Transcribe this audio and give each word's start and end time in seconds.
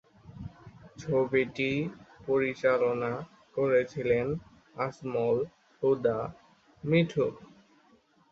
ছবিটি 0.99 1.71
পরিচালনা 2.27 3.11
করেছিলেন 3.55 4.25
আজমল 4.77 5.37
হুদা 5.83 6.19
মিঠু। 6.83 7.25